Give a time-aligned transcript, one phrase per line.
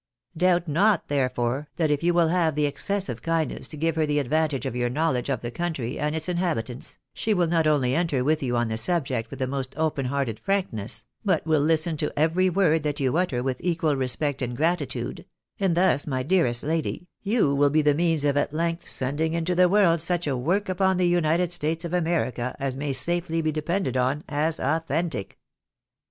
[0.35, 4.17] Doubt not, therefore, that if you will have the excessive kindness to give her the
[4.17, 7.93] advantage of your knowledge of the country and its in habitants, she will not only
[7.93, 11.99] enter with you on the subject with the most open hearted frankness, but will hsten
[11.99, 15.23] to every word you utter with equal respect and gratitude;
[15.59, 19.53] and thus, my dearest lady, you will be the means of at length sending into
[19.53, 20.63] the world such a 58 THE BARNABYS IN AMEEICA.
[20.63, 24.59] work upon the United States of America as may safely be de pended on as
[24.59, 25.37] authentic."